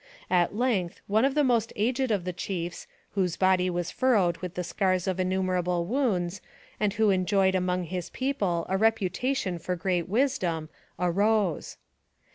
At 0.31 0.55
length 0.55 0.99
one 1.05 1.25
of 1.25 1.35
the 1.35 1.43
most 1.43 1.71
aged 1.75 2.09
of 2.09 2.23
the 2.25 2.33
chiefs, 2.33 2.87
whose 3.11 3.37
body 3.37 3.69
was 3.69 3.91
furrowed 3.91 4.37
with 4.37 4.55
the 4.55 4.63
scars 4.63 5.05
of 5.07 5.19
innumerable 5.19 5.85
wounds, 5.85 6.41
and 6.79 6.91
who 6.93 7.11
enjoyed 7.11 7.53
among 7.53 7.83
his 7.83 8.09
people 8.09 8.65
a 8.67 8.77
reputation 8.77 9.59
for 9.59 9.75
great 9.75 10.09
wisdom, 10.09 10.69
arose. 10.97 11.77